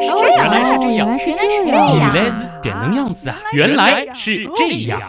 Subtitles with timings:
[0.00, 2.32] 来是这样，原来是这样原来是这原样，来是
[2.62, 3.36] 点能样子啊！
[3.52, 5.00] 原来是这样。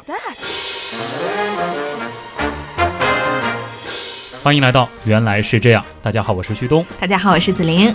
[4.43, 6.85] 欢迎来到《原来是这样》，大家好，我是旭东。
[6.99, 7.93] 大家好，我是子琳。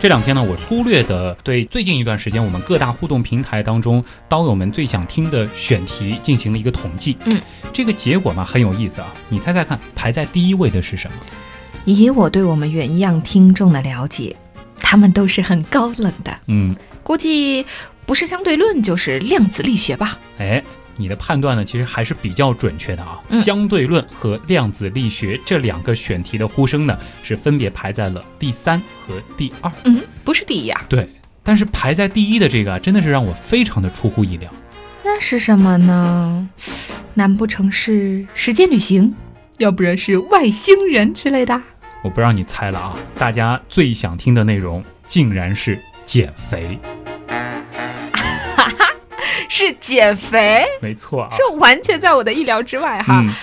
[0.00, 7.18] 这两天呢，我粗略的对最近一段时间我们各大互动平台当中刀友们最想听的选题进行了一个统计。
[7.26, 7.38] 嗯，
[7.74, 11.16] 这个结果嘛很有意思啊，你猜猜看，排在第一位的是什么？
[11.84, 14.36] 以我对我们原样听众的了解，
[14.76, 17.64] 他们都是很高冷的，嗯，估计
[18.06, 20.18] 不是相对论就是量子力学吧。
[20.38, 20.62] 哎，
[20.96, 23.20] 你的判断呢，其实还是比较准确的啊。
[23.28, 29.72] 嗯相对论和量子力学这两个选题的呼声呢，是分别排在了第三和第二。
[29.84, 31.08] 嗯，不是第一啊、对，
[31.42, 34.52] 但是排在第一的这个啊，真的是让我非常的出乎意料。
[35.02, 36.48] 那是什么呢？
[37.14, 39.14] 难不成是时间旅行？
[39.58, 41.60] 要不然是外星人之类的？
[42.02, 46.78] 我不让你猜了啊，大家最想听的内容竟然是减肥。
[49.48, 50.64] 是减肥？
[50.80, 51.28] 没错啊。
[51.32, 53.20] 这完全在我的意料之外哈。
[53.22, 53.34] 嗯，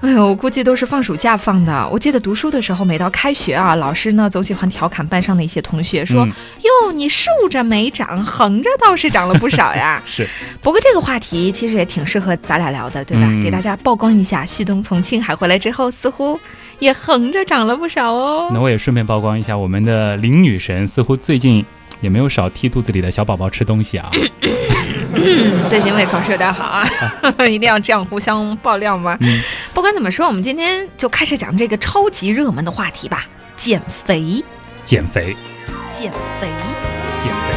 [0.00, 1.88] 哎呦，我估计都是放暑假放的。
[1.90, 10.02] 我记得读书的时候，每到开学啊，老师呢总喜欢调侃班上的一些同学，说：“嗯哟，你竖着没长，横着倒是长了不少呀。
[10.06, 10.26] 是，”
[10.60, 13.26] 不过这个话题其实也挺适合咱俩聊的，对吧？
[13.26, 16.38] 嗯给大家曝光一下，旭东从青海回来之后，似乎
[16.80, 18.50] 也横着长了不少哦。
[18.52, 21.64] 那我也顺便曝光一下，我们的林女神似乎最近
[22.02, 24.10] 也没有少替肚子里的小宝宝吃东西啊。
[25.16, 26.84] 嗯，最近胃口是有点好啊，
[27.48, 29.16] 一定要这样互相爆料吗？
[29.20, 29.40] 嗯
[29.72, 33.26] 不管怎么说，我们今天就开始讲这个超级热门的话题吧——
[33.56, 34.42] 减肥，
[34.84, 35.36] 减肥，
[35.90, 36.48] 减肥。
[37.22, 37.54] 减肥。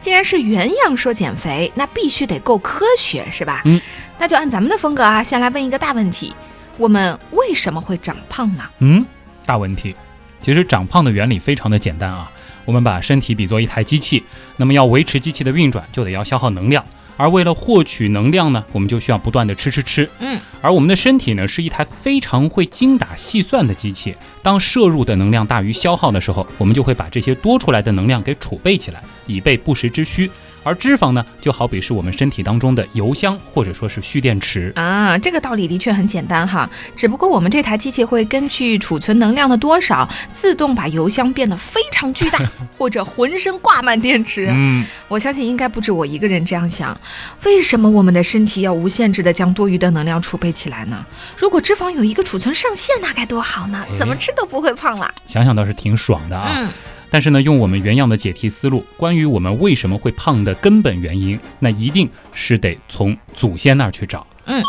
[0.00, 3.62] 既然是原样说减肥，那必须得够科学，是吧？
[3.64, 3.80] 嗯，
[4.18, 6.34] 那就按咱们的风格啊，先来问一个大问题：
[6.78, 8.62] 我们为什么会长胖呢？
[8.80, 9.04] 嗯，
[9.46, 9.94] 大问题。
[10.42, 12.30] 其实长胖的原理非常的简单啊，
[12.64, 14.22] 我们把身体比作一台机器，
[14.56, 16.84] 那么要维持机器的运转，就得要消耗能量。
[17.16, 20.08] 而为了获取能量呢，我们就需要不断的吃吃吃。
[20.20, 24.16] 嗯，而我们的身体呢，是一台非常会精打细算的机器。
[24.42, 30.30] 当摄入的能量大于消耗的时候，我们就会把这些多出来的能量给储备起来，以备不时之需。
[30.62, 34.72] 而脂肪呢，就好比是我们身体当中的油箱，或者说是蓄电池。
[34.76, 42.38] 啊，这个道理的确很简单哈，只不过我们这台机器会根据储存能量的多少，自动把油箱变得非常巨大，
[42.76, 44.48] 或者浑身挂满电池。
[44.50, 46.98] 嗯，我相信应该不止我一个人这样想。
[47.44, 51.04] 为什么我们的身体要无限制的将多余的能量储备起来呢？
[51.36, 53.84] 如果脂肪有一个储存上限，那该多好呢！
[53.98, 55.12] 怎么吃都不会胖啦。
[55.26, 56.52] 想想倒是挺爽的啊。
[56.56, 56.68] 嗯，
[57.10, 64.26] 但是呢，用我们原样的解题思路，关于我们为什么会胖的根本原因，那一定是得从祖先那儿去找。
[64.44, 64.62] 嗯，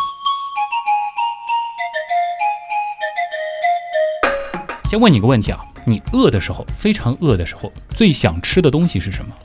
[4.90, 9.36] 先问你个问题啊，你饿的时候，非常饿的时候，最想吃的东西是什么？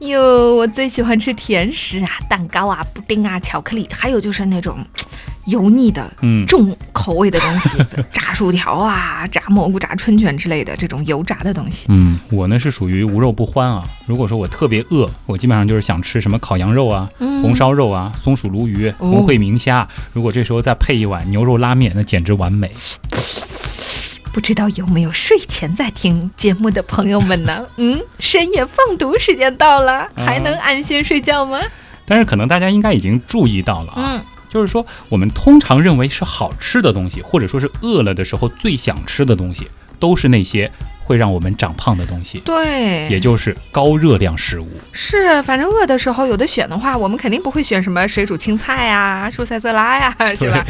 [0.00, 5.04] 哟，我最喜欢吃甜食啊，蛋糕啊、布丁啊、巧克力，还有就是那种嘖
[5.46, 6.10] 油腻的。
[6.22, 7.78] 嗯，重口味的东西，
[8.12, 11.86] 炸薯条啊、炸蘑菇、炸春卷之类的这种油炸的东西。
[11.88, 13.82] 嗯，我呢是属于无肉不欢啊。
[14.06, 19.86] 如果说我特别饿，我基本上就是想吃什么烤羊肉啊、嗯红烧肉啊、松鼠鲈鱼、哦红烩明虾。
[20.12, 22.70] 如果这时候再配一碗牛肉拉面，那简直完美。
[24.32, 27.66] 不知道有没有睡前在听节目的朋友们呢？
[27.76, 31.60] 嗯，深夜放毒时间到了，还能安心睡觉吗？
[32.06, 34.20] 但是可能大家应该已经注意到了啊，嗯，
[34.52, 39.66] 就是说我们通常认为是好吃的东西，或者说是饿了的时候最想吃的东西，
[39.98, 40.70] 都是那些
[41.04, 44.68] 会让我们长胖的东西，对，也就是高热量食物。
[44.92, 50.64] 是，反正饿的时候有的选的话，我们肯定不会选什么水煮青菜呀、蔬菜色拉呀， 是吧？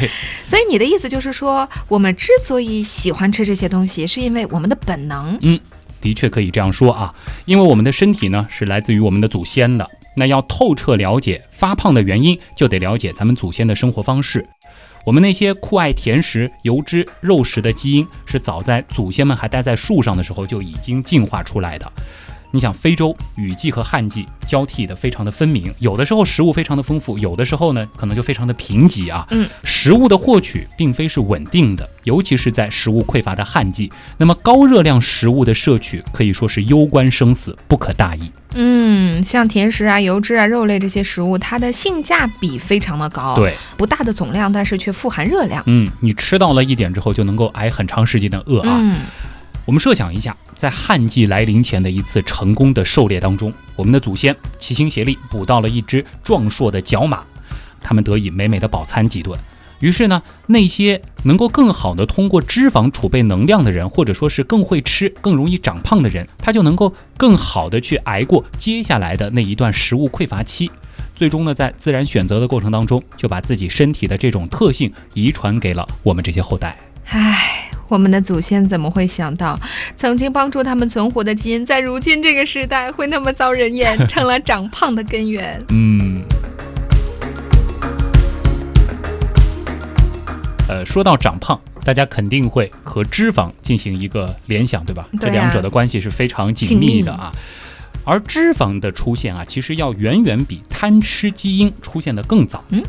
[0.45, 5.37] 所以你的意思就是说，我们之所以喜欢吃这些东西，是因为我们的本能。
[5.41, 5.59] 嗯
[6.01, 7.13] 的确可以这样说啊，
[7.45, 9.89] 因为我们的身体呢是来自于我们的祖先的。
[10.15, 14.45] 那要透彻了解发胖的原因，就得了解咱们祖先的生活方式。
[15.05, 21.91] 我们那些酷爱甜食、油脂、肉食的基因，是早在祖先们还待在树上的时候就已经进化出来的。
[22.55, 29.25] 你想，非洲雨季和旱季交替的非常的分明，有的时候食物非常的丰富，有的时候呢可能就非常的贫瘠啊。
[29.31, 33.91] 嗯，食物的获取并非是稳定的，尤其是在食物匮乏的旱季。
[34.19, 38.31] 那么高热量食物的摄取可以说是攸关生死，不可大意。
[38.53, 45.63] 嗯，像甜食啊、油脂啊、肉类这些食物，它的性价比非常的高，，对，不大的总量，但是却富含热量。
[45.65, 48.77] 嗯，你吃到了一点之后，就能够挨很长时间的饿啊。
[48.79, 48.95] 嗯，
[49.65, 57.23] 我们设想一下，在旱季来临前的一次成功的狩猎当中，我们的祖先齐心协力捕到了一只壮硕的角马，
[57.79, 59.39] 他们得以美美的饱餐几顿。
[59.79, 70.69] 于是呢，那些能够更好的通过脂肪储备能量的人，或者说是更会吃、更容易长胖的人，他就能够更好的去挨过接下来的那一段食物匮乏期。
[71.15, 76.77] 最终呢，在自然选择的过程当中，就把自己身体的这种特性遗传给了我们这些后代。
[77.05, 79.59] 唉，我们的祖先怎么会想到，
[79.95, 85.61] 曾经帮助他们存活的基因，在如今这个时代会那么遭人厌，成了长胖的根源？
[85.69, 86.21] 嗯。
[90.69, 95.07] 呃，说到长胖，大家肯定会和脂肪进行一个联想，对吧？
[95.11, 97.31] 对啊这两者的关系是非常紧密的啊。
[98.05, 102.63] 而脂肪的出现啊，其实要远远比贪吃基因出现的更早。
[102.69, 102.81] 嗯，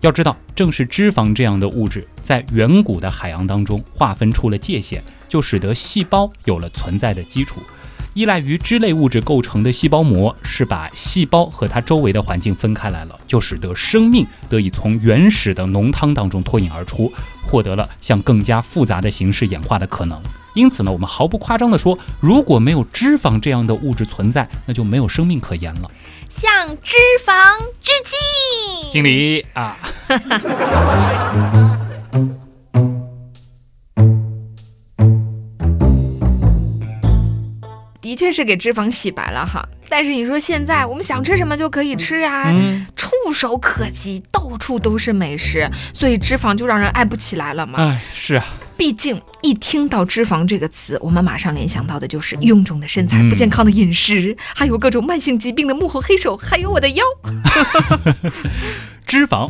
[0.00, 7.60] 要知道，正是脂肪这样的物质，在远古的海洋当中划分出了界限，就使得细胞有了存在的基础。
[8.14, 17.12] 依赖于脂类物质构成的细胞膜是把细胞和它周围的环境分开来了，就使得生命得以从原始的浓汤当中脱颖而出，
[17.44, 20.16] 获得了向更加复杂的形式演化的可能。
[20.54, 25.90] 因此呢，我们毫不夸张地说，如果没有脂肪这样的物质存在，那就没有生命可言了。
[26.28, 28.90] 向脂肪致敬。
[28.92, 29.76] 经理啊，
[38.10, 47.78] 的确是给脂肪洗白了哈，但是你说现在我们想吃什么就可以吃呀、嗯，触手可及，到处都是美食，所以脂肪就让人爱不起来了嘛。
[47.78, 48.44] 哎，是啊，
[48.76, 57.04] 毕竟一听到脂肪这个词，我们马上联想到的就是臃肿的身材、嗯不健康的饮食，还有各种慢性疾病的幕后黑手，还有我的腰。
[59.06, 59.48] 脂肪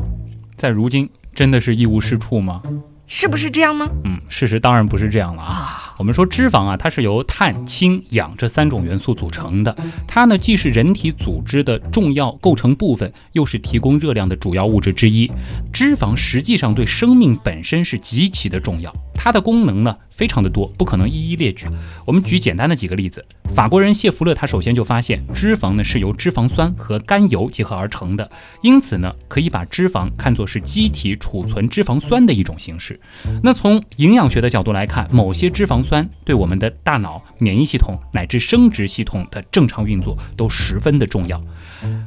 [0.54, 2.60] 在如今真的是一无是处吗？
[3.06, 3.88] 是不是这样呢？
[4.04, 5.48] 嗯，事实当然不是这样了啊。
[5.48, 9.76] 啊，我们说脂肪啊，它是由碳、氢、氧这三种元素组成的。
[10.08, 15.30] 它呢，既是人体组织的重要构成部分，又是提供热量的主要物质之一。
[15.70, 21.66] 脂肪实际上对生命本身是极其的重要，它的功能呢非常的多，不可能一一列举。
[22.06, 23.22] 我们举简单的几个例子。
[23.54, 28.30] 法国人谢弗勒他首先就发现，脂肪呢是由脂肪酸和甘油结合而成的，
[28.62, 32.98] 因此呢，可以把脂肪看作是机体储存脂肪酸的一种形式。
[33.42, 41.42] 那从营养学的角度来看，某些脂肪酸酸对我们的大脑、免疫系统乃至生殖系统的正常运作都十分的重要。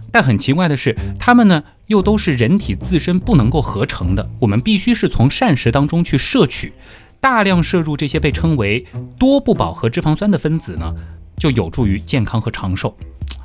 [0.09, 6.71] 但很奇怪的是，它们呢又都是人体自身不能够合成的，我们必须是从膳食当中去摄取。
[7.19, 8.85] 大量摄入这些被称为
[9.19, 10.93] 多不饱和脂肪酸的分子呢，
[11.37, 12.95] 就有助于健康和长寿。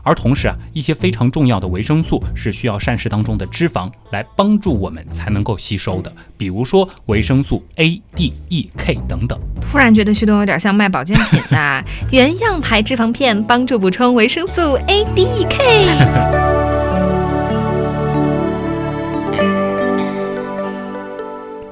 [0.08, 9.38] 而同时啊，一些非常重要的维生素是需要膳食当中的脂肪来帮助我们才能够吸收的，比如说维生素 A、D、E、K 等等。
[9.60, 16.48] 突然觉得旭东有点像卖保健品呐、原样牌脂肪片帮助补充维生素 A、D、E、K。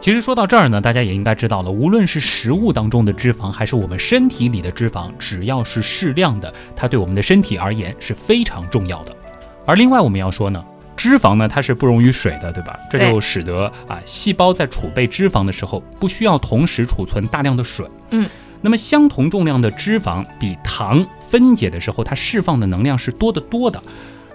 [0.06, 9.10] 其实说到这儿呢，大家也应该知道了，无论是食物当中的脂肪，还是我们身体里的脂肪，只要是适量的，它对我们的身体而言是非常重要的。
[9.66, 10.64] 而另外我们要说呢，
[10.96, 12.78] 脂肪呢它是不溶于水的，对吧？
[12.88, 17.84] 这就使得啊细胞在储备脂肪的时候，不需要同时储存大量的水。
[18.10, 18.30] 嗯。
[18.60, 23.82] 那么相同重量的脂肪比糖分解的时候，它释放的能量是多得多的，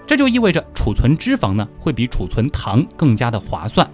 [0.06, 3.90] 这就意味着储存脂肪呢会比储存糖更加的划算。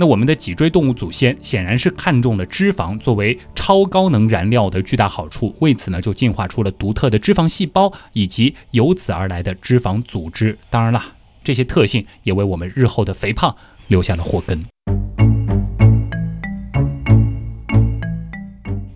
[0.00, 10.56] 那我们的脊椎动物祖先显然是看中了脂肪作为超高能燃料的巨大好处，为此呢就进化出了独特的脂肪细胞以及由此而来的脂肪组织。
[10.70, 11.04] 当然了，
[11.44, 13.54] 这些特性也为我们日后的肥胖
[13.88, 14.64] 留下了祸根。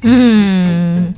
[0.01, 0.64] 嗯，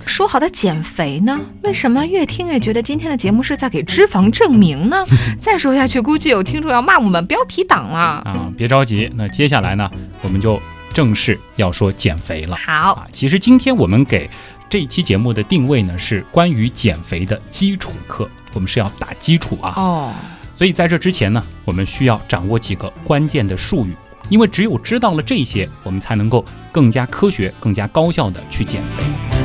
[0.07, 1.39] 说好的减肥呢？
[1.63, 5.05] 为什么越听越觉得今天的节目是在给脂肪证明呢？
[5.39, 7.99] 再说下去，估计有听众要骂我们标题党了。
[8.25, 9.91] 啊，别着急，那接下来呢，
[10.23, 10.61] 我们就
[10.95, 12.57] 正式要说减肥了。
[12.57, 14.31] 好，啊，其实今天我们给
[14.71, 19.75] 这一期节目的定位呢是关于减肥的基础课，我们是要打基础啊。
[19.77, 20.13] 哦，
[20.57, 23.95] 所以在这之前呢，我们需要掌握几个关键的术语，
[24.29, 29.36] 因为只有知道了这些，我们才能够更加科学、更加高效的去减肥。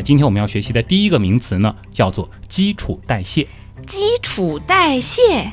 [0.00, 3.46] 那今天我们要学习的第一个名词呢，叫做基础代谢。
[3.86, 5.52] 基础代谢。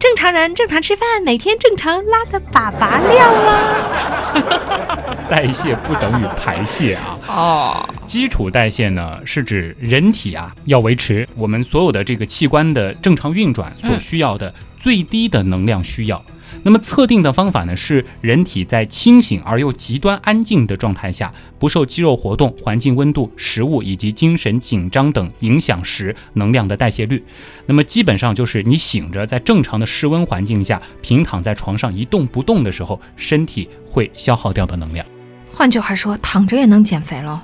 [0.00, 5.14] 正常人正常吃饭，每天正常拉的粑粑尿啊。
[5.30, 7.16] 代谢不等于排泄啊。
[7.28, 16.20] 哦，基础代谢呢，是指人体啊要维持我们所有的这个器官的正常运转所需要的最低的能量需要。
[16.62, 27.22] 那么测定的方法呢，是人体在清醒而又极端安静的状态下，不受肌肉活动、环境温度、食物以及精神紧张等影响时能量的代谢率。
[27.66, 35.04] 那么基本上就是你醒着，在正常的室温环境下，平躺在床上一动不动的时候，身体会消耗掉的能量。
[35.52, 37.40] 换句话说，躺着也能减肥喽？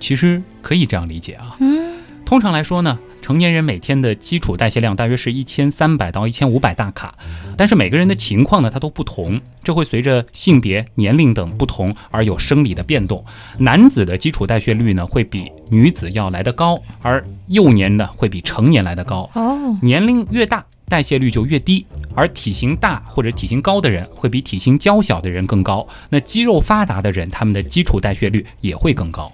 [0.00, 1.56] 其实可以这样理解啊。
[1.60, 1.93] 嗯，
[2.24, 7.14] 通常来说呢，成年人每天的基础代谢量大约是一千三百到一千五百大卡，
[7.56, 13.24] 但是每个人的情况呢，它都不同，这会随着性别、年龄等不同而有生理的变动。
[13.58, 19.30] 男子的基础代谢率呢，会比女子要来得高，而幼年呢，会比成年来得高。
[19.34, 25.86] 哦，年龄越大，代谢率就越低，而体型大或者体型高的人会比体型娇小的人更高。
[26.08, 29.30] 那肌肉发达的人，他们的基础代谢率也会更高。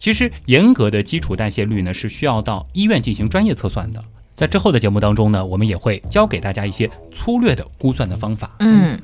[0.00, 4.02] 其实，严格的基础代谢率呢，是需要到医院进行专业测算的。
[4.34, 8.50] 在之后的节目当中呢，我们也会教给大家一些粗略的估算的方法。
[8.60, 8.98] 嗯。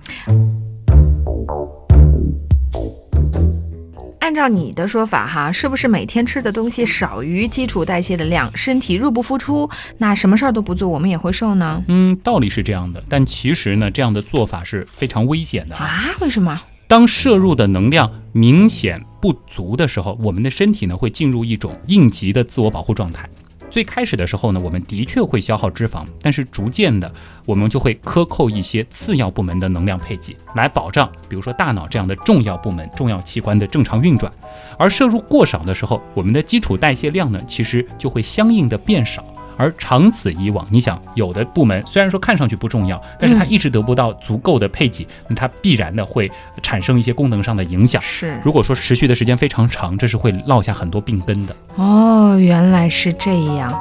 [4.21, 11.85] 按照你的说法哈，是不是每天吃的东西少于基础代谢的量，身体入不敷出，那什么事儿都不做，我们也会瘦呢？
[11.88, 15.85] 嗯，道理是这样的，但其实呢，这样的做法是非常危险的啊。
[15.85, 16.05] 啊？
[16.21, 16.59] 为什么？
[16.88, 23.28] 当摄入的能量明显不足的时候，我们的身体呢会进入一种应急的自我保护状态。
[23.69, 27.12] 最开始的时候呢，我们的确会消耗脂肪，但是逐渐的，
[27.45, 34.33] 我们就会克扣一些次要部门的能量配给，来保障，比如说大脑这样的重要部门、重要器官的正常运转。
[34.78, 39.25] 而摄入过少的时候，我们的基础代谢量呢，其实就会相应的变少。
[39.57, 46.31] 而长此以往，你想，有的部门虽然说看上去不重要，但是它一直得不到足够的配给，那它必然的会
[46.63, 48.01] 产生一些功能上的影响。
[48.03, 51.57] 是如果说持续的时间非常长，这是会落下很多病根的。
[51.77, 53.73] 哦，原来是这样。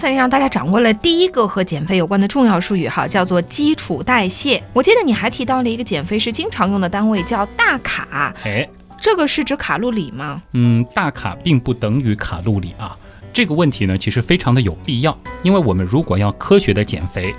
[0.00, 4.62] 才让大家掌握了第一个和减肥有关的重要术语哈，叫做基础代谢。
[4.72, 8.66] 我记得你还提到了一个减肥时经常用的单位叫大卡，哎，
[8.98, 10.40] 这个是指卡路里吗？
[10.54, 12.96] 嗯，大卡并不等于卡路里啊。
[13.30, 17.34] 这个问题呢，其实非常的有必要，因为我们如果要科学的减肥，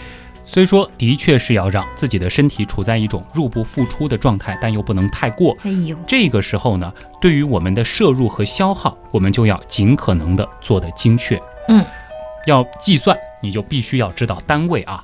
[0.46, 5.58] 虽说的确是要让自己的身体处在一种入不敷出的状态，但又不能太过。
[5.64, 11.42] 哎呦，这个时候呢，对于我们的摄入和消耗，我们就要尽可能的做得精确。
[11.68, 11.86] 嗯，
[12.46, 15.04] 要计算，你就必须要知道单位啊，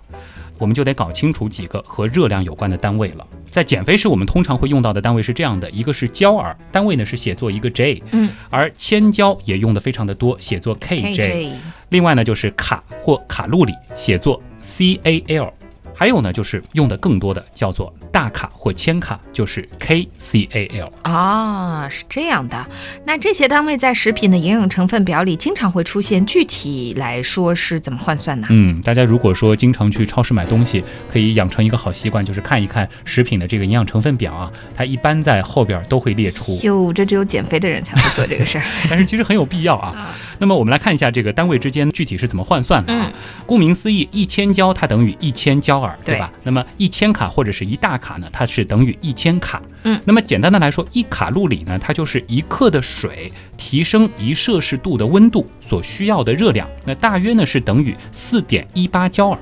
[0.58, 3.26] 我们就得搞清楚几个和热量有关的单位了。
[3.50, 11.54] 在减肥时，我们通常会用到的单位是这样的：一个是焦耳，单位呢是写作一个 J，嗯，而千焦也用的非常的多，写作 KJ。
[11.90, 15.52] 另外呢就是卡或卡路里，写作 CAL。
[15.96, 20.90] 还有呢就是用的更多的叫做大卡或千卡，就是 KCAL。
[21.04, 22.66] 啊，是这样的。
[23.06, 28.48] 那这些单位在食品的营养成分表里经常会出现，具体来说是怎么换算呢？
[28.50, 36.58] 嗯，大家如果说经常去超市买东西，可以养成一个好习惯，就是看一看食品的这个营养成分表啊，它一般在后边都会列出。
[36.64, 38.64] 哟，这只有减肥的人才会做这个事儿。
[38.90, 40.14] 但是其实很有必要 啊。
[40.40, 43.12] 那么我们来看一下这个单位之间具体是怎么换算的啊？
[43.12, 43.14] 嗯
[43.46, 46.32] 顾名思义，一千焦它等于一千焦耳，对对吧？
[46.44, 49.62] 那么一千卡或者是一大卡呢，它是等于一千卡。
[49.84, 59.40] 嗯，那么简单的来说，一卡路里呢，它就是一克的水提升一摄氏度的温度所需要的热量，那大约呢是等于四点一八焦耳。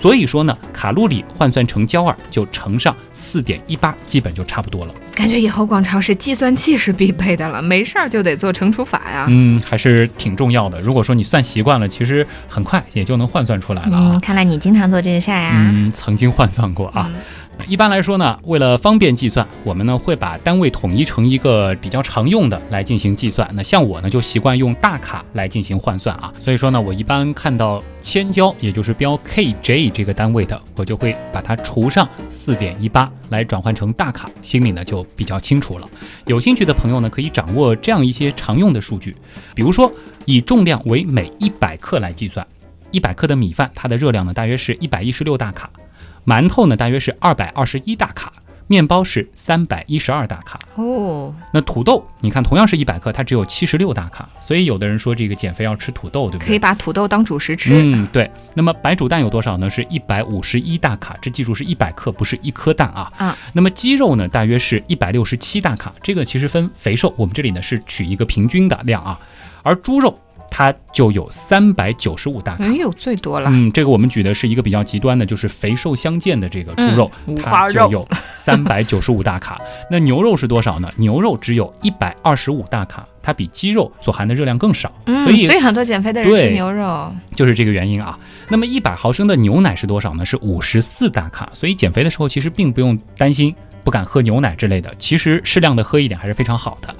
[0.00, 4.94] 所以说呢，卡路里换算成焦耳就乘上四点一八，基本就差不多了。
[5.14, 9.26] 感觉以后逛超市计算器是必备的了，没事儿就得做乘除法呀。
[9.28, 10.80] 嗯，还是挺重要的。
[10.80, 14.10] 如果说你算习惯了，其实很快也就能换算出来了啊。
[14.14, 15.70] 嗯，看来你经常做这个事儿啊。
[15.70, 17.08] 嗯，曾经换算过啊。
[17.51, 23.48] 那一般来说呢，为了方便计算，我们呢会把单位统一成一个比较常用的来进行计算。
[23.54, 26.32] 那像我呢，就习惯用大卡来进行换算啊。
[26.40, 35.88] 所以说呢，我一般看到千焦，也就是标 KJ 这个单位的，我就会把它除上四点一八来转换成大卡，心里呢就比较清楚了。
[36.26, 39.14] 有兴趣的朋友呢，可以掌握这样一些常用的数据，
[39.54, 39.90] 比如说
[40.24, 42.44] 以重量为每一百克来计算，
[42.90, 45.70] 一百克的米饭，它的热量呢大约是一百一十六大卡。
[46.24, 48.32] 馒头呢，大约是二百二十一大卡，
[48.68, 50.58] 面包是三百一十二大卡。
[50.76, 54.28] 哦，那土豆，你看同样是一百克，它只有七十六大卡。
[54.40, 56.48] 所以有的人说这个减肥要吃土豆，对不对？
[56.48, 57.72] 可以把土豆当主食吃。
[57.74, 58.30] 嗯，对。
[58.54, 59.68] 那么白煮蛋有多少呢？
[59.68, 63.12] 是一百五十一大卡，这记住是一百克，不是一颗蛋啊。
[63.18, 63.36] 啊。
[63.52, 69.18] 那么鸡肉呢，大约是一百六十七大卡，这个其实分肥瘦，我们这里呢是取一个平均的量啊。
[69.62, 70.18] 而猪肉
[70.54, 72.64] 它就有三百九十五大卡。
[72.64, 73.48] 哎呦，最多了。
[73.50, 78.06] 嗯，这个我们举的是一个比较极端的，就是肥瘦相间的这个猪肉，肉它就有
[78.44, 79.58] 三百九十五大卡。
[79.90, 80.92] 那牛肉是多少呢？
[80.96, 88.18] 牛肉只有一百二十五大卡，它比鸡肉所含的热量更少，嗯，所以所以很多减肥的人吃牛肉，就是这个原因啊。
[88.50, 90.26] 那么一百毫升的牛奶是多少呢？
[90.26, 91.48] 是五十四大卡。
[91.54, 96.94] 所以减肥的时候其实并不用担心不敢喝牛奶之类的，其实适量的喝一点还是非常好的。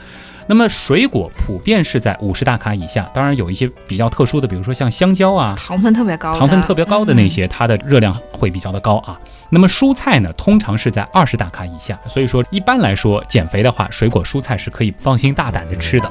[0.46, 9.18] 那么水果普遍是在五十大卡以下，当然有一些比较特殊的，比如说像香蕉啊，糖分特别高，糖分特别高的那嗯些，它的热量会比较的高啊。
[9.50, 16.11] 那么蔬菜呢，通常是在二十大卡以下，所以说一般来说减肥的话，水果蔬菜是可以放心大胆的吃的。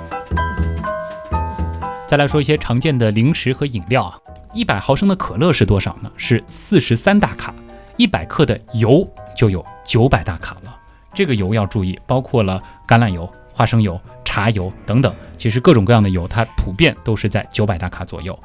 [2.08, 4.18] 再来说一些常见的零食和饮料啊，
[4.54, 6.12] 一百毫升的可乐是多少呢？
[6.18, 7.54] 是四十三大卡，
[7.98, 10.78] 一百克的油就有九百大卡了。
[11.14, 18.38] 这个油要注意，包括了橄榄油、花生油、茶油等等，其实各种各样的油，它普遍都是在九百大卡左右。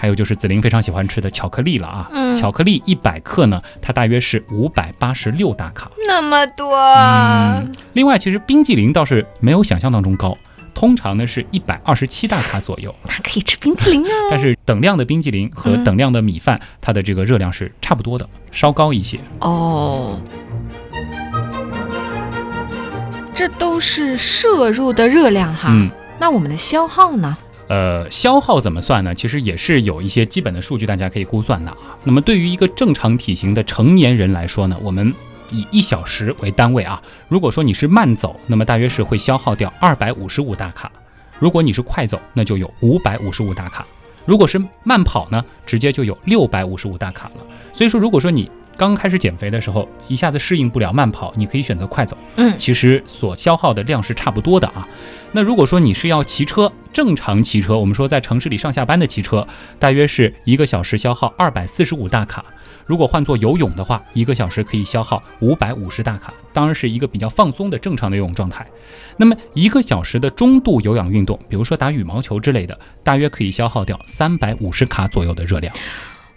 [0.00, 5.90] 还有就是紫菱非常喜欢吃的巧克力了啊，嗯巧克力一百克呢，它大约是五百八十六大卡。
[6.06, 10.38] 那么多，嗯，另外其实冰激凌倒是没有想象当中高，
[10.72, 12.94] 通常呢是一百二十七大卡左右。
[13.08, 14.10] 那可以吃冰激凌啊。
[14.30, 19.18] 但是等量的冰激凌和嗯等量的米饭，它的这个热量是差不多的，稍高一些。
[19.40, 20.16] 哦，
[23.38, 25.68] 这都是摄入的热量哈。
[25.70, 27.38] 嗯，那我们的消耗呢？
[27.68, 29.14] 呃，消耗怎么算呢？
[29.14, 31.76] 其实也是有一些基本的数据，大家可以估算的啊。
[32.02, 35.14] 那么对于一个正常体型的成年人来说呢，我们
[35.52, 37.00] 以一小时为单位啊。
[37.28, 40.90] 如果说你是慢走，那么大约是会消耗掉二百五十五大卡；
[41.38, 43.84] 如果你是快走，那就有五百五十五大卡；
[44.26, 47.46] 如果是慢跑呢，直接就有六百五十五大卡了。
[47.72, 52.16] 所以说，如果说你刚开始减肥的时候一下子适应不了慢跑，你可以选择快走。
[52.36, 54.86] 嗯，其实所消耗的量是差不多的啊。
[55.32, 59.44] 那如果说你是要骑车，正常骑车，我们说在城市里上下班的骑车，
[59.80, 62.44] 大约是一个小时消耗二百四十五大卡。
[62.86, 68.64] 如果换做游泳的话，一个小时可以消耗五百五十大卡，当然是一个比较放松的正常的游泳状态。
[69.16, 75.74] 那么一个小时的中度有氧运动，比如说打羽毛球之类的，大约可以消耗掉三百五十卡左右的热量。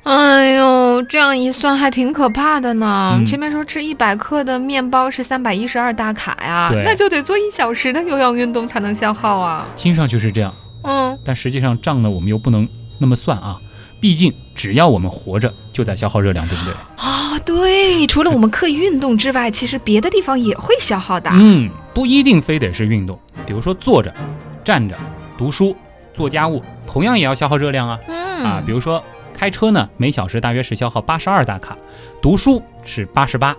[0.04, 3.16] 哎呦，这样一算还挺可怕的呢。
[3.16, 9.66] 嗯前面说吃一百克的面包是三百一十二大卡呀，那就得做一小时的有氧运动才能消耗啊。
[9.76, 10.54] 听上去是这样，
[10.84, 12.68] 嗯，但实际上账呢，我们又不能
[12.98, 13.58] 那么算啊。
[14.00, 16.74] 毕竟只要我们活着，就在消耗热量，对不对？
[16.98, 21.30] 哦，对，除了我们刻意运动之外，其实别的地方也会消耗的。
[21.36, 24.12] 嗯，不一定非得是运动，比如说坐着、
[24.64, 24.98] 站着、
[25.38, 25.76] 读书、
[26.16, 28.00] 做家务，同样也要消耗热量啊。
[28.08, 29.04] 嗯啊，比如说
[29.42, 31.76] 开车呢，每小时大约是消耗八十二大卡，
[32.22, 33.58] 读书是八十八，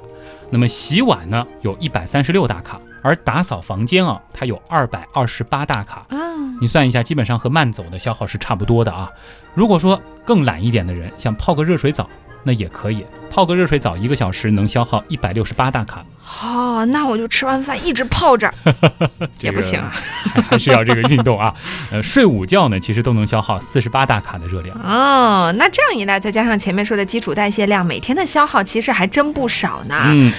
[0.49, 6.07] 那么洗碗呢有一百三十六大卡，而打扫房间啊，它有二百二十八大卡。
[6.11, 6.17] 啊，
[6.61, 9.11] 你算一下，基本上和慢走的消耗是差不多的啊。
[9.55, 12.09] 如果说更懒一点的人，想泡个热水澡，
[12.45, 16.05] 那也可以，泡个热水澡一个小时能消耗一百六十八大卡，
[16.43, 18.53] 哦，那我就吃完饭一直泡着，
[19.39, 19.93] 这个也不行啊。
[20.35, 21.55] 还还是要这个运动啊。
[21.91, 24.77] 呃，睡午觉呢，其实都能消耗四十八大卡的热量。
[24.83, 30.07] 哦，那这样一来，再加上前面说的基础代谢量，每天的消耗其实还真不少呢。
[30.09, 30.33] 嗯，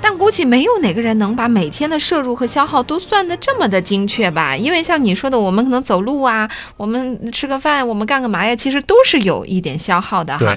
[0.00, 4.56] 但估计没有哪个人能把每天的摄入和消耗都算得这么的精确吧？
[4.56, 10.54] 因为像你说的，我们可能走路啊，我们吃个饭，我们干个嘛呀，其实都是有一点消耗的哈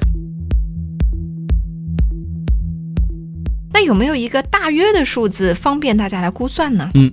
[3.74, 6.92] 那有没有一个大约的数字，方便大家来估算呢？
[6.94, 7.12] 嗯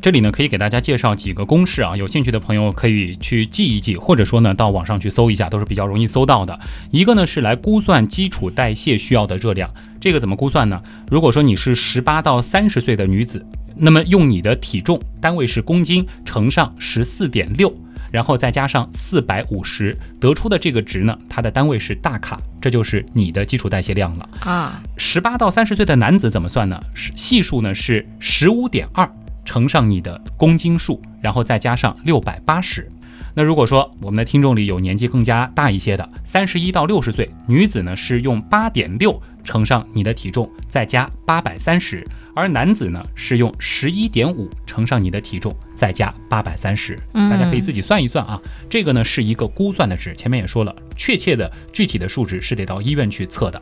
[0.00, 6.56] 这里呢可以给大家介绍几个公式啊，有兴趣的朋友可以去记一记，或者说呢到网上去搜一下，都是比较容易搜到的。
[6.92, 9.68] 一个呢是来估算基础代谢需要的热量，
[10.00, 10.80] 这个怎么估算呢？
[11.10, 13.44] 如果说你是十八到三十岁的女子，
[13.74, 17.76] 那么用你的体重单位是公斤乘上十四点六。
[18.10, 24.28] 然后再加上四百五十，得出的这个值呢，它的单位是大卡，这就是你的基础代谢量了。
[24.40, 26.80] 啊，十八到三十岁的男子怎么算呢？
[26.94, 29.10] 是系数呢是十五点二
[29.44, 32.88] 乘上你的公斤数，然后再加上六百八十。
[33.34, 42.04] 那如果说我们的听众里有年纪更加大一些的，三十一到六十岁女子呢是用八点六乘上你的体重，再加八百三十，
[42.38, 46.96] 而男子呢是用十一点五乘上你的体重，再加八百三十。
[47.14, 48.40] 嗯大家可以自己算一算啊。
[48.70, 53.60] 这个呢是一个估算的值，前面也说了，确切的具体的数值是得到医院去测的。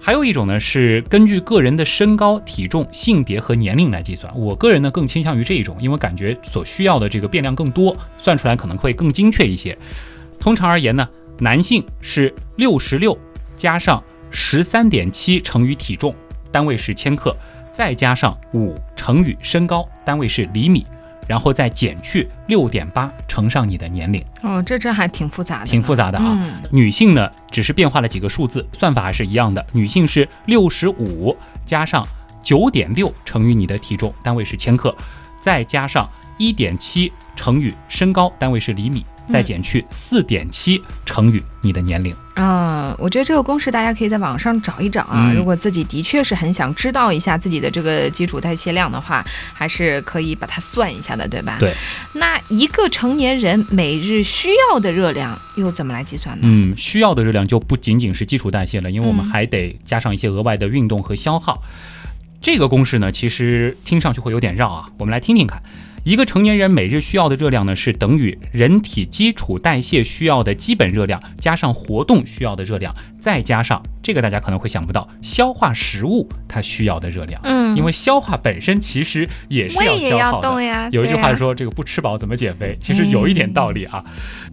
[0.00, 4.36] 还有一种呢是根据个人的身高、体重、性别和年龄来计算。
[4.36, 9.78] 我个人呢更倾向于这一种，因为感觉所需要的这个变量更多，算出来可能会更精确一些。
[10.40, 13.16] 通常而言呢，男性是六十六
[13.56, 16.12] 加上十三点七乘以体重，
[16.50, 17.36] 单位是千克，
[17.80, 20.84] 再加上五乘以身高，单位是厘米，
[21.26, 26.36] 然后再减去六点八乘上你的年龄，哦，这这还挺复杂的，挺复杂的啊。
[26.38, 29.64] 嗯女性呢，只是变化了几个数字，算法还是一样的。
[29.72, 32.06] 女性是六十五加上
[32.42, 34.94] 九点六乘以你的体重，单位是千克，
[35.40, 42.14] 再加上一点七乘以身高，单位是厘米，再减去四点七乘以你的年龄。
[42.34, 45.30] 啊，我觉得这个公式大家可以在网上找一找啊。
[45.30, 51.56] 嗯如果自己的确是很想知道一下自己的这个基础代谢量的话，还是可以把它算一下的，对吧？
[51.60, 51.74] 对。
[52.14, 56.42] 那一个成年人每日需要的热量又怎么来计算呢？
[56.46, 61.62] 嗯，需要的热量就不仅仅是基础代谢了，因为我们嗯还得加上一些额外的运动和消耗。
[62.40, 65.62] 这个公式呢，其实听上去会有点绕啊，我们来听听看。
[66.04, 77.40] 一个成年人每日需要的热量呢，是等于人体基础代谢需要的基本热量，加上活动需要的热量，再加上这个大家可能会想不到，消化食物它需要的热量。
[77.44, 80.88] 嗯，因为消化本身其实也是要消耗的，呀。
[80.90, 82.78] 有一句话说，这个不吃饱怎么减肥？
[82.80, 84.04] 其实有一点道理啊。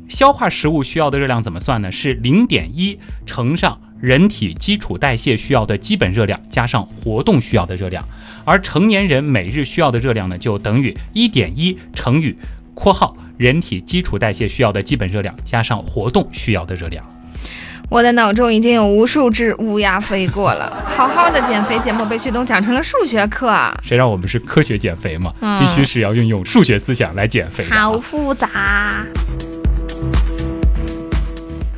[0.10, 1.92] 消化食物需要的热量怎么算呢？
[1.92, 8.08] 是零点一乘上人体基础代谢需要的基本热量加上活动需要的热量，
[8.46, 12.36] 而成年人每日需要的热量呢，就等于一点一乘以
[12.74, 17.04] （括号）人体基础代谢需要的基本热量加上活动需要的热量。
[17.90, 20.86] 我的脑中已经有无数只乌鸦飞过了。
[20.94, 25.34] 好好的减肥节目被旭东讲成了数学课啊，谁让我们是科学减肥嘛？
[25.40, 27.84] 嗯必须是要运用数学思想来减肥啊。
[27.84, 29.06] 好复杂。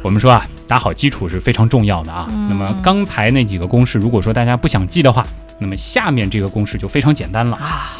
[0.01, 2.25] 我们说啊，打好基础是非常重要的啊。
[2.31, 5.23] 嗯那么刚才那几个公式，如果说大家不想记的话，
[5.59, 7.95] 那么下面这个公式就非常简单了啊。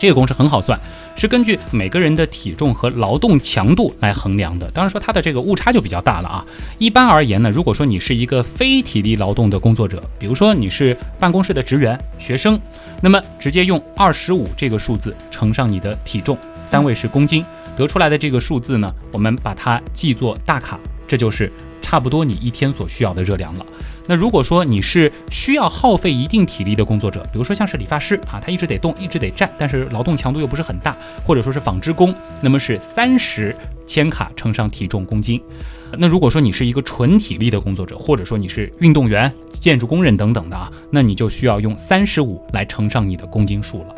[0.00, 0.80] 这个公式很好算，
[1.14, 4.70] 是根据每个人的体重和劳动强度来衡量的。
[4.70, 6.42] 当然说它的这个误差就比较大了啊。
[6.78, 12.58] 一般而言呢，如果说你是一个非体力劳动的工作者，比如说你是办公室的职员、学生，
[13.02, 16.34] 那么直接用二十五这个数字乘上你的体重，
[16.70, 17.44] 单位是公斤，
[17.76, 23.66] 得出来的这个数字呢，我们把它记作大卡，这就是差不多你一天所需要的热量了。
[24.10, 33.54] 那如果说你是需要耗费一定体力的工作者，比如说像是理发师啊，他一直得动，一直得站，但是劳动强度又不是很大，或者说是纺织工，那么是三十
[33.86, 35.40] 千卡乘上体重公斤。
[35.96, 43.94] 那如果说你是一个纯体力的工作者，或者说你是运动员、建筑工人等等的啊，那你就需要用三十五来乘上你的公斤数了。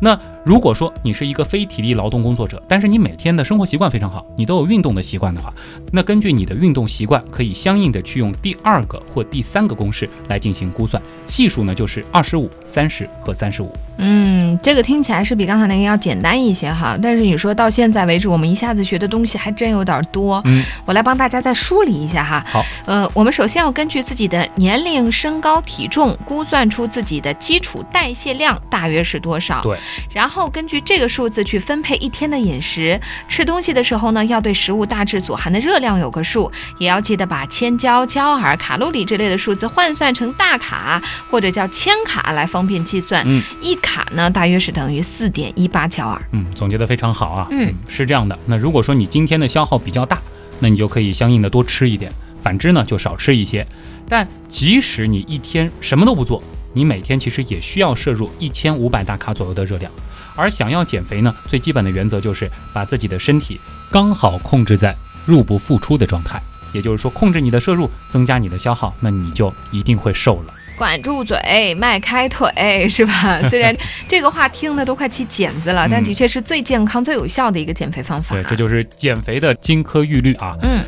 [0.00, 5.52] 那如果说你是一个非体力劳动工作者，但是你每天的生活习惯非常好，你都有运动的习惯的话，
[5.92, 13.72] 那根据你的运动习惯，可以相应的去用第二个或第三个公式来进行估算，系数呢就是二十五、三十和三十五。
[13.98, 20.40] 嗯，这个听起来是比刚才那个要简单一些哈，但是你说到现在为止，我们一下子学的东西还真有点多。
[20.44, 22.44] 嗯，我来帮大家再梳理一下哈。
[22.48, 29.62] 好，呃，我们首先要根据自己的年龄、身高、体重估算出自己的基础代谢量大约是多少。
[29.62, 29.78] 对，
[30.12, 33.00] 然后根据这个数字去分配一天的饮食。
[33.28, 43.22] 吃东西的时候呢，要对食物大致所含的热量有个数，也要记得把千焦、焦耳、卡路里这类的数字换算成大卡或者叫千卡来方便计算。
[43.26, 46.22] 嗯，一卡呢大约是等于四点一八焦耳。
[46.32, 47.46] 嗯，总结的非常好啊。
[47.50, 48.38] 嗯，是这样的。
[48.46, 50.18] 那如果说你今天的消耗比较大，
[50.60, 52.10] 那你就可以相应的多吃一点；
[52.42, 53.66] 反之呢，就少吃一些。
[54.08, 59.90] 但即使你一天什么都不做，你每天其实也需要摄入一千五百大卡左右的热量。
[60.34, 66.40] 而想要减肥呢，最基本的原则就是把自己的身体刚好控制在入不敷出的状态，
[66.72, 70.54] 也就是说，控制你的摄入，增加你的消耗，那你就一定会瘦了。
[70.74, 72.48] 管住嘴，迈开腿，
[72.88, 73.40] 是吧？
[73.50, 73.76] 虽然
[74.08, 78.34] 这个话听的都快起茧子了，但嗯的确是最健康、最有效的一个减肥方法。
[78.34, 80.56] 对，这就是减肥的金科玉律啊。
[80.62, 80.82] 嗯，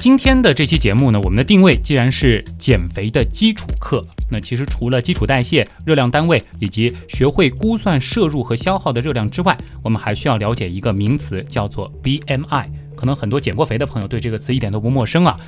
[0.00, 12.64] 今天的这期节目呢，我们的定位既然是减肥的基础课，那其实除了基础代谢、热量单位以及学会估算摄入和消耗的热量之外，我们还需要了解一个名词，叫做 BMI。
[12.96, 15.38] 可能很多减过肥的朋友对这个词一点都不陌生啊。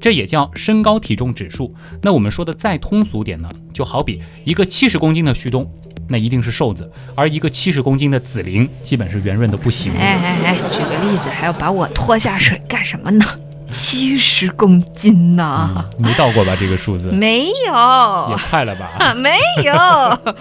[0.00, 1.74] 这也叫身高体重指数。
[2.00, 5.70] 那我们说的再通俗点呢，就好比一个七十公斤的旭东，
[6.08, 9.92] 那一定是瘦子；而一个七十公斤的紫菱，基本是圆润的不行。
[9.92, 13.26] 哎哎哎，举个例子，还要把我拖下水干什么呢？
[13.70, 16.56] 七十公斤呐、嗯，没到过吧？
[16.58, 18.36] 这个数字没有也。
[18.50, 18.90] 快了吧？
[18.98, 20.34] 啊， 没有。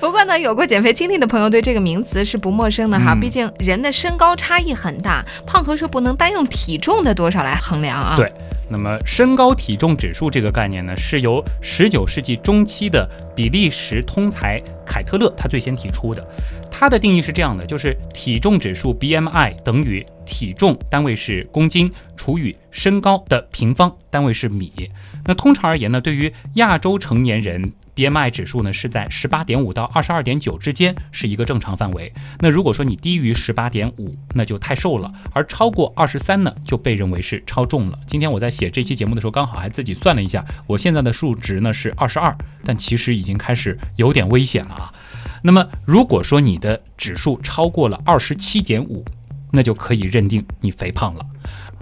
[0.00, 3.14] 不过呢，有过减肥经历的朋友对这个名词是不陌生的哈。
[3.14, 8.14] 嗯毕竟人的身高差异很大，胖和瘦不能单用体重的多少来衡量啊。
[8.16, 8.32] 对
[8.68, 16.26] 那么身高体重指数这个概念呢，是由19世纪中期的比利时通才凯特勒他最先提出的。
[16.70, 24.72] 他的定义是这样的，就是体重指数 BMI 等于体重单位是公斤除以身高的平方单位是米。
[25.26, 27.70] 那通常而言呢，对于亚洲成年人。
[27.94, 32.10] BMI 指数呢是在十八点五到二十二点九之间，是一个正常范围。
[32.40, 37.98] 那如果说你低于十八点五，那就太瘦了；而超过二十三呢，就被认为是超重了。
[38.06, 44.94] 今天我在写这期节目的时候，刚好还自己算了一下，我现在的数值呢是二十二，但其实已经开始有点危险了啊。
[45.42, 49.04] 那么如果说你的指数超过了二十七点五，
[49.52, 51.24] 那就可以认定你肥胖了。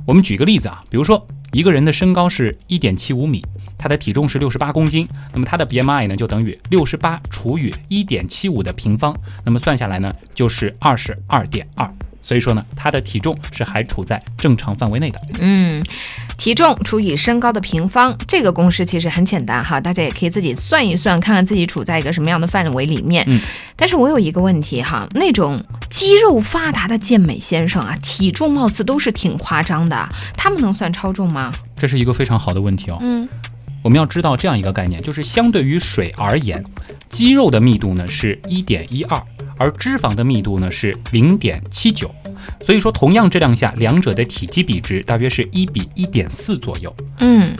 [0.04, 3.42] 我们举个例子啊，比如说一个人的身高是一点七五米，
[3.78, 11.88] 他的体重是六十八公斤，那么他的 BMI 呢就等于六十八除以一点七五的平方，那么算下来呢就是二十二点二。
[12.30, 15.20] 所以说呢，他的体重是还处在正常范围内的。
[15.40, 15.82] 嗯，
[16.38, 23.24] 体重除以身高的平方，这个公式其实很简单哈，大家也可以自己算一算，看看自己处在一个什么样的范围里面。
[23.26, 23.40] 嗯，
[23.74, 31.52] 但是我有一个问题哈，那种肌肉发达的健美先生啊，体重貌似都是挺夸张的，他们能算超重吗？
[31.74, 32.98] 这是一个非常好的问题哦。
[33.00, 33.28] 嗯，
[33.82, 36.62] 我们要知道这样一个概念，就是相对于水而言，
[37.08, 39.22] 肌肉的密度呢是一点一二，
[39.56, 42.10] 而脂肪的密度呢是零点七九。
[42.64, 46.94] 所以说，同样质量下，两者的体积比值大约是一比一点四左右。
[47.18, 47.56] 嗯，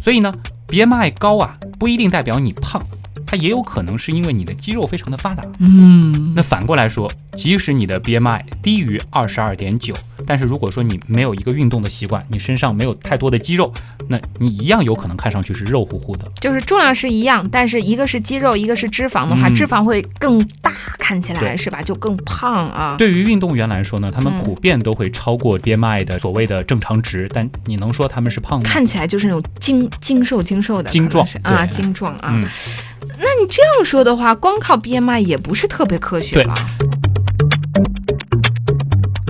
[0.00, 0.34] 所以呢
[0.68, 2.86] ，BMI 高啊，不一定代表你胖，
[3.30, 5.44] 它也有可能是因为你的肌肉非常的发达。
[5.60, 9.94] 嗯，那反过来说，即使你的 BMI 低于二十二点九，
[10.26, 13.72] 但是如果说你没有一个运动的习惯，你身上没有太多的肌肉，
[14.08, 16.28] 那你一样有可能看上去是肉乎乎的。
[16.40, 21.80] 就是重量是一样，但是一个是肌肉，一个是脂肪的话，嗯脂肪会更大，看起来是吧？
[21.80, 22.96] 就更胖啊。
[22.98, 28.64] 对于运动员来说呢，他们嗯普遍都会超过 BMI 的所谓的正常值，但你能说他们是胖吗？
[28.64, 32.30] 看起来就是那种精精瘦精瘦的，精壮啊，精壮啊。
[32.32, 32.44] 嗯，
[33.22, 36.54] 那你这样说的话，光靠 BMI 也不是特别科学吧。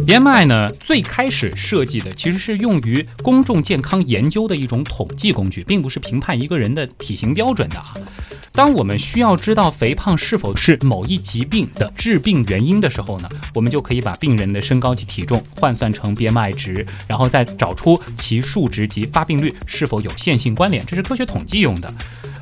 [0.07, 7.93] BMI 呢，最开始设计的其实是用于公众健康研究的一种统计工具，并不是评判一个人的体型标准的啊。
[8.53, 21.93] 当我们需要知道肥胖是否是某一疾病的致病原因的时候呢，我们就可以把病人的身高及体重换算成 BMI 值，然后再找出其数值及发病率是否有线性关联，这是科学统计用的。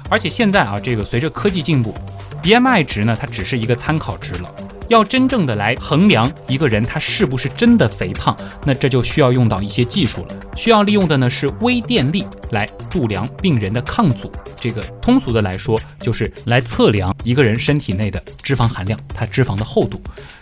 [0.09, 1.95] 而且现在啊，这个随着科技进步
[2.43, 4.51] ，BMI 值呢，它只是一个参考值了。
[4.89, 10.35] 要真正的来衡量一个人他是不是真的肥胖，那这就需要用到一些技术了。
[10.57, 14.31] 需要利用的呢是微电力来度量病人的抗阻。
[14.61, 20.01] 这个通俗的来说，就是来测量一个人身体内的脂肪含量，它脂肪的厚度。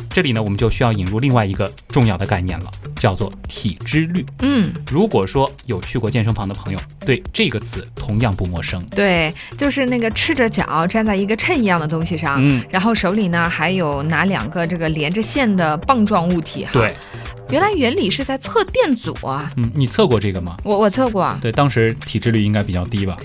[0.09, 4.24] 这里呢，我们就需要引入另外一个重要的概念了，叫做体脂率。
[4.38, 8.82] 嗯，如果说有去过健身房的朋友，对这个词同样不陌生。
[8.87, 16.92] 对，就是那个赤着脚站在一个秤一样的东西上，嗯，然后手里呢还有拿两个这个连着线的棒状物体哈。，对，
[17.51, 19.53] 原来原理是在测电阻啊。
[19.57, 20.57] 嗯，你测过这个吗？
[20.64, 23.16] 我我测过，对，当时体脂率应该比较低吧？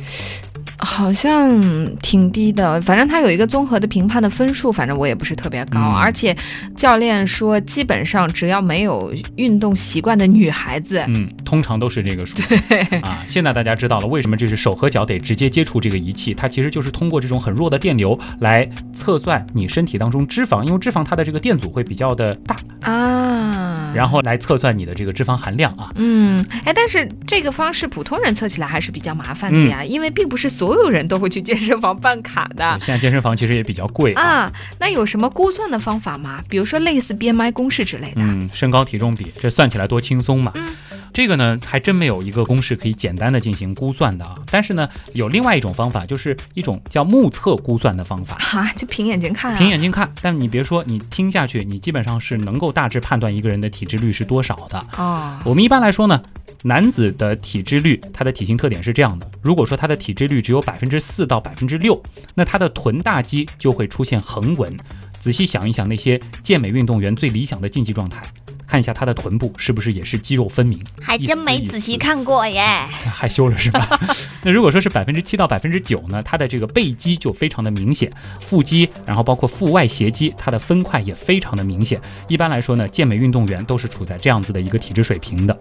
[0.81, 1.61] 好像
[1.97, 5.95] 挺低的，反正它有一个综合的评判的分数，反正我也不是特别高，嗯。
[5.95, 6.35] 而且
[6.75, 12.37] 教练说，基本上只要没有运动习惯的女孩子，嗯，通常都是这个数。
[12.67, 12.79] 对。
[13.01, 13.23] 啊。
[13.27, 25.91] 现在大家知道了为什么这是手和脚得直接接触这个仪器，它其实就是通过这种很弱的电流来测算你身体当中脂肪，因为脂肪它的这个电阻会比较的大，啊，然后来测算你的这个脂肪含量啊。
[25.95, 29.69] 嗯，哎，但是这个方式普通人测起来还是比较麻烦的嗯。
[29.69, 32.77] 呀，因为并不是所有人都会去健身房办卡的。
[32.79, 34.21] 现在健身房其实也比较贵啊。
[34.21, 36.41] 啊，那有什么估算的方法吗？
[36.49, 38.21] 比如说类似 BMI 公式之类的。
[38.21, 40.51] 嗯，身高体重比，这算起来多轻松嘛。
[40.55, 40.67] 嗯
[41.13, 44.33] 这个呢，还真没有一个公式可以简单的进行估算的啊。
[44.49, 48.37] 但是呢，有另外一种方法，就是一种叫目测估算的方法。
[48.39, 49.57] 哈、就凭眼睛看啊。
[49.57, 54.85] 凭眼睛看，但你别说，你听下去，你基本上是能够大致判断一个人的体脂率是多少的。
[54.95, 56.21] 哦，我们一般来说呢，
[56.63, 62.01] 男子的体脂率，它的体型特点是这样的：如果说他的体脂率只有百分之四到百分之六，
[62.35, 64.77] 那他的臀大肌就会出现横纹。
[65.19, 68.23] 仔细想一想，那些健美运动员最理想的竞技状态，
[68.67, 70.79] 看一下他的臀部是不是也是肌肉分明？
[70.99, 72.61] 还真没仔细看过耶。
[73.05, 73.99] 害羞了是吧？
[74.43, 82.01] 那如果说是百分之七到百分之九呢，他的这个背肌就非常的明显，腹肌，然后包括腹外斜肌，它的分块也非常的明显。
[82.27, 85.55] 一般来说呢，健美运动员都是处在这样子的一个体质水平的。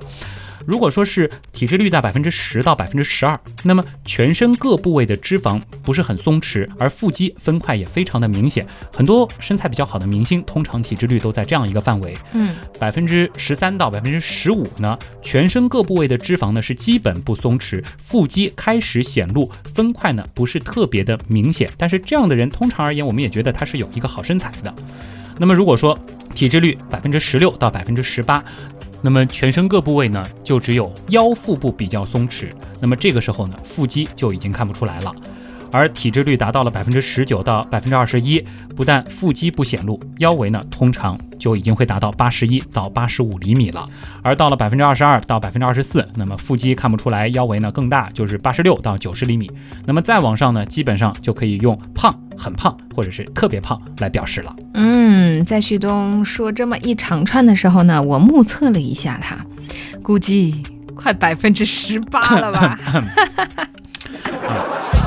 [0.67, 8.67] 如果说是体脂率在百分之十到百分之十二，那么全身各部位的脂肪不是很松弛，而腹肌分块也非常的明显。
[8.93, 12.17] 很多身材比较好的明星，通常体脂率都在这样一个范围。
[12.33, 21.71] 嗯，百分之十三到百分之十五呢，全身各部位的脂肪呢是基本不松弛，腹肌开始显露，分块呢不是特别的明显。
[21.77, 24.75] 但是这样的人，通常而言，我们也觉得他是有一个好身材的。
[25.39, 25.99] 那么如果说
[26.35, 28.45] 体脂率百分之十六到百分之十八，
[29.03, 35.15] 那么全身各部位呢就只有腰腹部比较松弛，那么这个时候呢，腹肌就已经看不出来了。
[35.73, 38.45] 而体脂率达到了百分之十九到百分之二十一，
[38.77, 43.89] 不但腹肌不显露，腰围呢通常就已经会达到八十一到八十五厘米了。
[44.23, 49.51] 而到了百分之二十二到百分之二十四，那么腹肌看不出来，腰围呢更大，就是八十六到九十厘米。
[49.87, 54.55] 那么再往上呢，基本上就可以用胖、很胖或者是特别胖来表示了。
[54.75, 59.37] 嗯，在旭东说这么一长串的时候呢，我目测了一下他，
[60.03, 60.63] 估计
[60.95, 62.79] 快百分之十八了吧。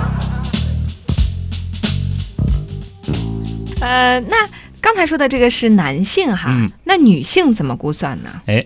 [3.83, 4.37] 呃，那
[4.79, 8.41] 刚才说的这个是男性哈，嗯那女性怎么估算呢？
[8.45, 8.65] 哎，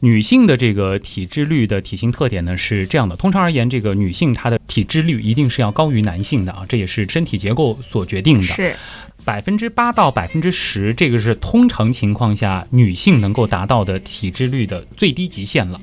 [0.00, 3.16] 女性的这个体脂率的体型特点呢是这样的。
[3.16, 8.42] 通常而言，这个女性她的体脂率一定是要高于男性的啊，这也是身体结构所决定的。
[8.42, 8.76] 是，
[9.24, 15.80] 百分之八到百分之十，这个是通常情况下女性能够达到的体脂率的最低极限了。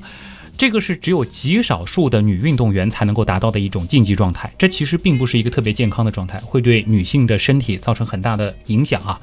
[0.60, 9.18] 这个是只有极少数的女运动员才能够达到的一种竞技状态，这其实并不是一个特别健康的状态，会对女性的身体造成很大的影响啊。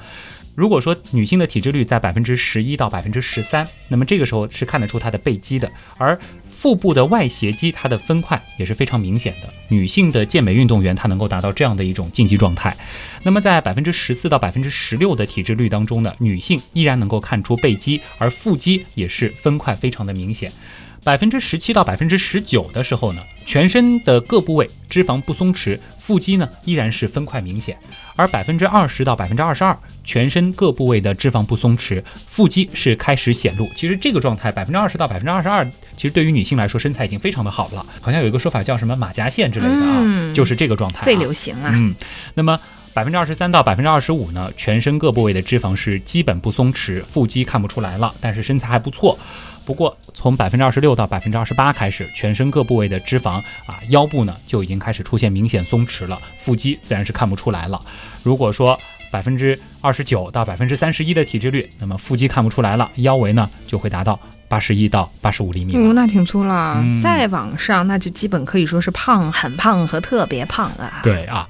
[0.55, 6.19] 如果说女性的体脂率在百分之十一到百分之十三，那么这个时候是看得出她的背肌的，而
[6.49, 9.53] 腹部的外斜肌它的分块也是非常明显的。
[9.67, 12.75] 女性的健美运动员她能够达到这样的一种竞技状态，
[13.21, 20.51] 那么在百分之十四到百分之十六的体脂率当中呢，女性依然能够看出背肌，而腹肌也是分块非常的明显。
[21.03, 27.75] 百分之十七到百分之十九的时候呢，全身的各部位脂肪不松弛，腹肌呢依然是分块明显；
[28.15, 33.67] 而百分之二十到百分之二十二，全身各部位的脂肪不松弛，腹肌是开始显露。
[33.75, 37.85] 其实这个状态百分之二十到百分之二十二，其实对于女性来说身材已经非常的好了。
[38.01, 41.03] 好像有一个说法叫什么马甲线之类的啊，嗯就是这个状态、啊。
[41.03, 41.69] 最流行了。
[41.73, 41.95] 嗯，
[42.33, 42.59] 那么
[42.93, 49.17] 百分之二十三到百分之二十五呢，全身各部位的脂肪是基本不松弛，腹肌看不出来了，但是身材还不错。
[49.67, 53.33] 不过从百分之二十六到百分之二十八开始，全身各部位的脂肪
[53.65, 57.77] 啊，腰部呢就已经开始出现明显松弛了，腹肌自然是看不出来了。
[58.23, 58.79] 如果说
[59.11, 65.93] 百分之二十九到百分之三十一的体脂率，那么腹肌看不出来了，腰围呢就会达到八十一到八十五厘米嗯。
[65.93, 66.75] 那挺粗了。
[66.77, 71.01] 嗯再往上，那就基本可以说是胖、很胖和特别胖了。
[71.03, 71.45] 对啊，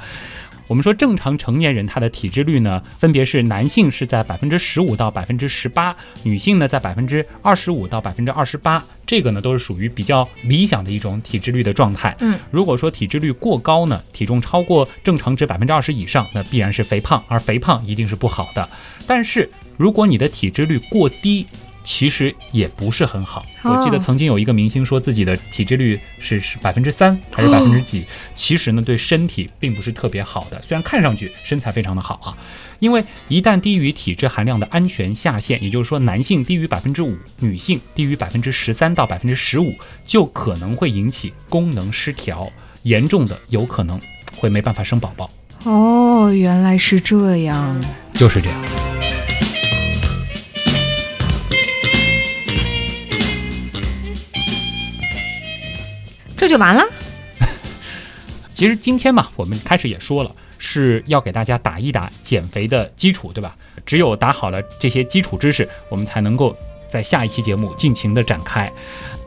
[0.68, 12.16] 我们说正常成年人他的体脂率呢，分别是男性是在百分之十五到百分之十八，女性呢在百分之二十五到百分之二十八，这个呢都是属于比较理想的一种体脂率的状态。
[12.20, 18.68] 嗯，如果说体脂率过高呢，体重超过正常值百分之二十以上，那必然是肥胖，而肥胖一定是不好的。
[19.08, 21.48] 但是如果你的体脂率过低，
[21.88, 23.46] 其实也不是很好。
[23.64, 28.04] 我记得哦曾经有一个明星说自己的体脂率是是百分之三还是百分之几，
[28.36, 30.62] 其实呢对身体并不是特别好的。
[30.68, 32.38] 虽然看上去身材非常的好啊，
[32.80, 39.74] 因为一旦低于体脂含量的安全下限，也就是说男性低于百分之五，女性低于百分之十三到百分之十五，
[40.06, 42.52] 就可能会引起功能失调，
[42.84, 43.98] 严重的有可能
[44.36, 45.30] 会没办法生宝宝，
[45.64, 47.82] 哦，原来是这样。
[48.14, 49.27] 就是这样。
[56.38, 56.84] 这就完了？
[58.54, 63.56] 其实今天嘛，我们开始也说了，是要给大家打一打减肥的基础，对吧？
[63.86, 66.56] 只有打好了这些基础知识，我们才能够
[66.88, 68.72] 在下一期节目尽情的展开。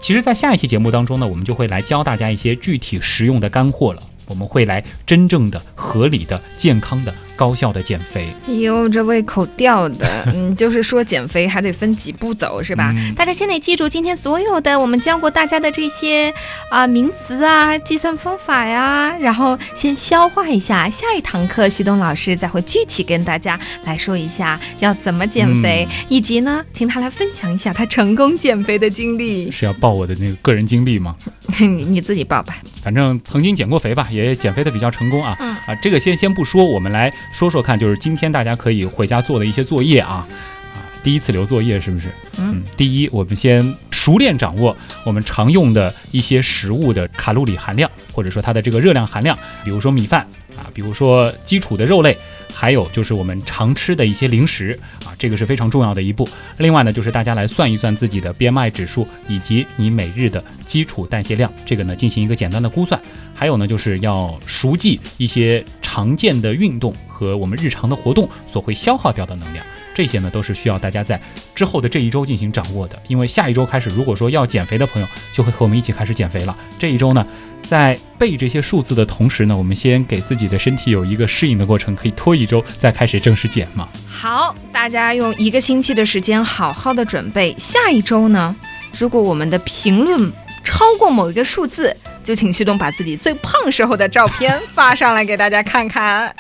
[0.01, 4.03] 其实，在下一期节目当中呢，我们就会来教大家一些具体实用的干货了。
[4.27, 8.29] 我们会来真正的、合理的、健康的、高效的减肥。
[8.49, 12.93] 哟，这胃口吊的， 嗯，就是说减肥还得分几步走，是吧？
[12.95, 16.31] 嗯大家先得记住今天所有的我们教过大家的这些
[16.69, 20.91] 啊、名词啊、计算方法呀，然后先消化一下。
[20.91, 29.51] 下一堂课，徐东老师再会具体跟大家来说一下要怎么减肥，以及呢，请他来分享一下他成功减肥的经历。
[29.51, 31.17] 是要报我的那个个人经历吗？
[31.59, 32.59] 你你自己报吧。
[32.83, 35.37] 反正曾经减过肥吧，也减肥的比较成功啊。
[35.41, 40.27] 嗯啊，这个先先不说，我们来说说看，就是今天大家可以回家做的一些作业啊。
[40.75, 42.09] 啊，第一次留作业是不是？
[42.39, 52.17] 嗯第一，我们先熟练掌握我们常用的一些食物的卡路里含量，或者说它的这个热量含量，比如说米饭啊，比如说基础的肉类，
[52.61, 56.29] 还有就是我们常吃的一些零食啊，这个是非常重要的一步。
[56.59, 63.01] 另外呢，就是大家来算一算自己的 BMI 指数以及你每日的基础代谢量，这个呢进行一个简单的估算。
[63.35, 69.65] 还有呢，就是要熟记一些常见的运动和我们日常的活动所会消耗掉的能量。
[69.95, 71.19] 这些呢都是需要大家在
[71.55, 76.55] 之后的这一周进行掌握的，因为下一周开始，如果说要减肥的朋友，就会和我们一起开始减肥了。
[76.79, 77.27] 这一周呢，
[77.71, 83.89] 在背这些数字的同时呢，我们先给自己的身体有一个适应的过程，可以拖一周再开始正式减嘛。
[84.09, 87.55] 好，大家用一个星期的时间好好的准备。
[87.57, 88.57] 下一周呢，
[88.99, 90.33] 如果我们的评论
[90.65, 96.35] 超过某一个数字，就请旭东把自己最胖时候的照片发上来给大家看看，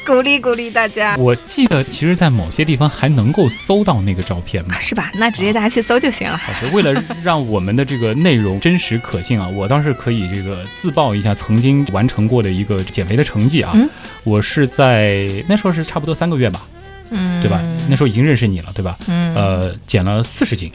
[0.06, 1.16] 鼓励鼓励大家。
[1.16, 5.12] 我记得其实，在某些地方还能够搜到那个照片嘛，是吧？
[5.14, 6.40] 那直接大家去搜就行了。
[6.72, 6.92] 为了
[7.22, 13.72] 让我们的这个内容真实可信啊， 我倒是可以这个自曝一下曾经完成过的一个减肥的成绩啊。
[13.74, 13.88] 嗯
[14.24, 16.60] 我是在那时候是差不多三个月吧，
[17.08, 17.62] 嗯，对吧？
[17.88, 18.98] 那时候已经认识你了，对吧？
[19.08, 20.70] 嗯呃，减了四十斤，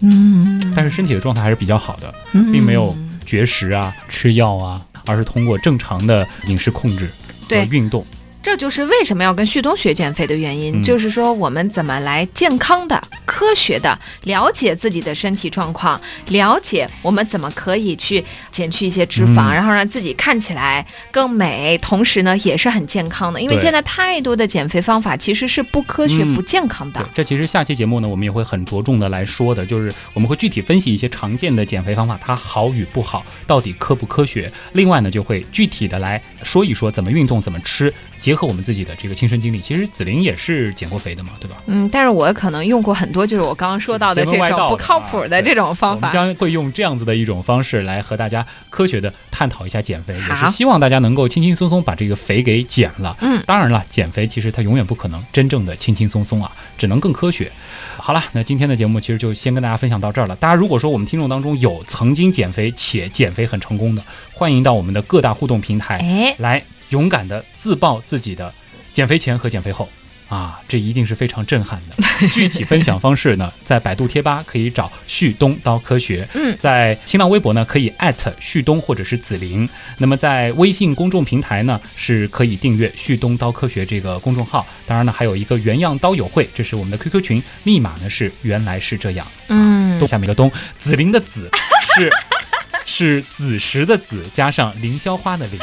[0.00, 2.94] 嗯，但是身体的状态还是比较好的，嗯并没有
[3.24, 7.08] 绝食啊、吃药啊，而是通过正常的饮食控制
[7.48, 8.04] 和运动。
[8.44, 10.82] 这就是为什么要跟旭东学减肥的原因，嗯。
[10.82, 18.22] 就是说我们怎么来健康的、科学的了解自己的身体状况，了解我们怎么可以去
[18.54, 23.40] 减去一些脂肪，嗯然后让自己看起来更美，同时呢也是很健康的。
[23.40, 34.50] 因为现在太多的减肥方法其实是不科学、嗯不健康的。，这其实下期节目呢，我们也会很着重的来说的，就是我们会具体分析一些常见的减肥方法，它好与不好，到底科不科学。
[34.72, 39.60] 另外呢，就会具体的来说一说怎么运动、怎么吃，结合我们自己的这个亲身经历。
[39.60, 41.56] 其实紫菱也是减过肥的嘛，对吧？
[41.66, 46.08] 嗯，但是我可能用过很多，就是我刚刚说到的这种不靠谱的啊这种方法。
[46.08, 53.16] 我们将会用这样子的一种方式来和大家科学的探讨一下减肥，也是希望大家能够轻轻松松把这个肥给减了。
[53.20, 57.50] 嗯，当然了，减肥其实它永远不可能真正的轻轻松松啊，只能更科学。
[57.96, 60.36] 好了，那今天的节目其实就先跟大家分享到这儿了。
[60.36, 68.52] 大家如果说我们听众当中有曾经减肥且减肥很成功的，欢迎到我们的各大互动平台哎，来勇敢的自曝自己的
[68.92, 69.88] 减肥前和减肥后。
[70.28, 72.04] 啊，这一定是非常震撼的。
[72.32, 79.68] 具体分享方式呢，在百度贴吧可以找旭东刀科学，嗯在新浪微博呢可以艾特旭东或者是紫菱。
[79.98, 84.66] 那么在微信公众平台呢是可以订阅旭东刀科学这个公众号。
[84.86, 89.26] 当然呢，还有一个原样刀友会，这是我们的 QQ 群，密码呢是原来是这样。
[89.48, 90.50] 嗯东，下面一个东，
[90.80, 91.50] 紫菱的紫
[91.94, 92.10] 是
[92.86, 95.58] 是子时的子加上凌霄花的凌。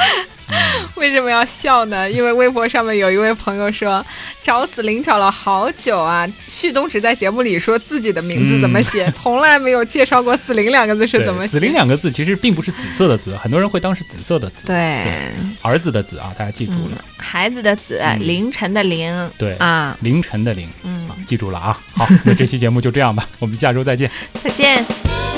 [0.52, 2.10] 嗯， 为什么要笑呢？
[2.10, 4.06] 因为微博上面有一位朋友说，
[4.44, 11.52] 找子玲找了好久啊，旭东只在节目里说自己的名字怎么写，从来没有介绍过子玲两个字是怎么写。
[11.54, 14.68] 紫菱两个字其实并不是紫色的紫，很多人会当是紫色的紫。
[14.68, 15.32] 对，
[15.62, 21.80] 儿子的子啊，大家记住嗯了。，孩子的子，嗯凌晨的凌，对啊，凌晨的凌，嗯啊，记住了啊。
[21.96, 24.10] 好，那这期节目就这样吧，我们下周再见。
[24.44, 25.31] 再见。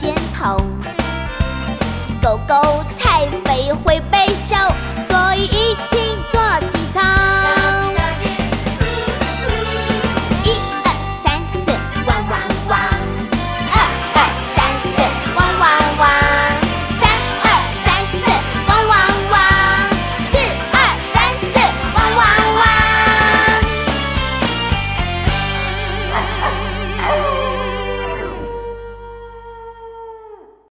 [0.00, 0.56] 肩头。
[2.22, 6.09] 狗狗太肥会被笑，所以一起